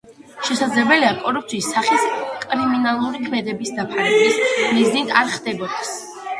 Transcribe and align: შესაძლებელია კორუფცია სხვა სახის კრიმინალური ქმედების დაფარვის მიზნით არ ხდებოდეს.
შესაძლებელია 0.47 1.11
კორუფცია 1.25 1.65
სხვა 1.67 1.83
სახის 1.89 2.07
კრიმინალური 2.47 3.23
ქმედების 3.29 3.75
დაფარვის 3.79 4.43
მიზნით 4.49 5.17
არ 5.23 5.35
ხდებოდეს. 5.39 5.97